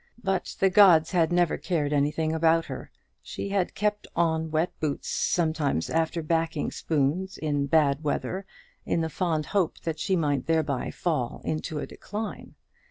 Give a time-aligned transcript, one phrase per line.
[0.23, 2.89] But the gods had never cared anything about her.
[3.21, 8.47] She had kept on wet boots sometimes after "backing" spoons in bad weather,
[8.83, 12.55] in the fond hope that she might thereby fall into a decline.